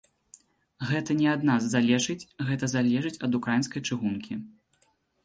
[0.91, 4.33] Гэта не ад нас залежыць, гэта залежыць ад украінскай чыгункі.